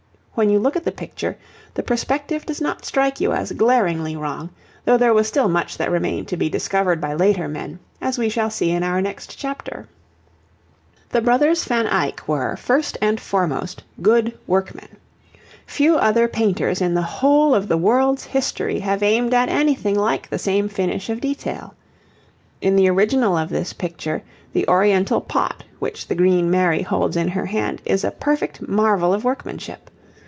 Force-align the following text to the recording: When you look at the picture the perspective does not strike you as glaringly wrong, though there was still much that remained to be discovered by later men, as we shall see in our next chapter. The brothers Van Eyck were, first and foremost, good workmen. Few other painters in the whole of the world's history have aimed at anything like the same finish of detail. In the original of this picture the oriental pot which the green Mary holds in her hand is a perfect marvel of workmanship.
When 0.33 0.49
you 0.49 0.59
look 0.59 0.75
at 0.77 0.85
the 0.85 0.91
picture 0.93 1.37
the 1.75 1.83
perspective 1.83 2.47
does 2.47 2.59
not 2.61 2.85
strike 2.85 3.19
you 3.19 3.31
as 3.31 3.51
glaringly 3.51 4.15
wrong, 4.15 4.49
though 4.85 4.97
there 4.97 5.13
was 5.13 5.27
still 5.27 5.49
much 5.49 5.77
that 5.77 5.91
remained 5.91 6.29
to 6.29 6.37
be 6.37 6.49
discovered 6.49 6.99
by 6.99 7.13
later 7.13 7.47
men, 7.47 7.77
as 8.01 8.17
we 8.17 8.27
shall 8.29 8.49
see 8.49 8.71
in 8.71 8.81
our 8.81 9.01
next 9.01 9.37
chapter. 9.37 9.87
The 11.09 11.21
brothers 11.21 11.65
Van 11.65 11.85
Eyck 11.85 12.27
were, 12.27 12.55
first 12.55 12.97
and 13.01 13.19
foremost, 13.19 13.83
good 14.01 14.35
workmen. 14.47 14.87
Few 15.67 15.95
other 15.97 16.27
painters 16.27 16.81
in 16.81 16.95
the 16.95 17.01
whole 17.03 17.53
of 17.53 17.67
the 17.67 17.77
world's 17.77 18.23
history 18.23 18.79
have 18.79 19.03
aimed 19.03 19.33
at 19.35 19.49
anything 19.49 19.95
like 19.95 20.29
the 20.29 20.39
same 20.39 20.69
finish 20.69 21.09
of 21.09 21.21
detail. 21.21 21.75
In 22.61 22.75
the 22.77 22.89
original 22.89 23.37
of 23.37 23.49
this 23.49 23.73
picture 23.73 24.23
the 24.53 24.67
oriental 24.67 25.19
pot 25.21 25.65
which 25.77 26.07
the 26.07 26.15
green 26.15 26.49
Mary 26.49 26.81
holds 26.81 27.15
in 27.17 27.27
her 27.27 27.45
hand 27.47 27.81
is 27.85 28.03
a 28.03 28.11
perfect 28.11 28.65
marvel 28.67 29.13
of 29.13 29.23
workmanship. 29.23 29.89